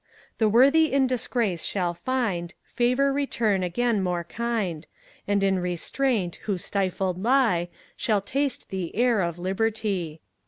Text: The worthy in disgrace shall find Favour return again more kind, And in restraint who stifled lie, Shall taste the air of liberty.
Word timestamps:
The 0.39 0.49
worthy 0.49 0.91
in 0.91 1.05
disgrace 1.05 1.63
shall 1.63 1.93
find 1.93 2.55
Favour 2.63 3.13
return 3.13 3.61
again 3.61 4.01
more 4.01 4.23
kind, 4.23 4.87
And 5.27 5.43
in 5.43 5.59
restraint 5.59 6.37
who 6.47 6.57
stifled 6.57 7.21
lie, 7.21 7.69
Shall 7.95 8.19
taste 8.21 8.71
the 8.71 8.95
air 8.95 9.21
of 9.21 9.37
liberty. 9.37 10.21